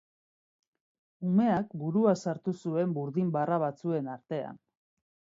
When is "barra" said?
3.35-3.59